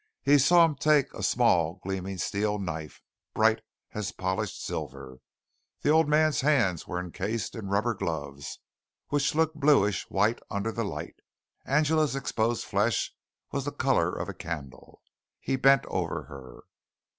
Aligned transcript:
He 0.23 0.39
saw 0.39 0.65
him 0.65 0.73
take 0.73 1.13
a 1.13 1.21
small 1.21 1.79
gleaming 1.83 2.17
steel 2.17 2.57
knife 2.57 3.03
bright 3.35 3.61
as 3.93 4.11
polished 4.11 4.59
silver. 4.65 5.19
The 5.83 5.91
old 5.91 6.09
man's 6.09 6.41
hands 6.41 6.87
were 6.87 6.99
encased 6.99 7.53
in 7.53 7.67
rubber 7.67 7.93
gloves, 7.93 8.57
which 9.09 9.35
looked 9.35 9.57
bluish 9.59 10.09
white 10.09 10.41
under 10.49 10.71
the 10.71 10.83
light. 10.85 11.17
Angela's 11.67 12.15
exposed 12.15 12.65
flesh 12.65 13.13
was 13.51 13.65
the 13.65 13.71
color 13.71 14.11
of 14.11 14.27
a 14.27 14.33
candle. 14.33 15.03
He 15.39 15.55
bent 15.55 15.85
over 15.85 16.23
her. 16.23 16.61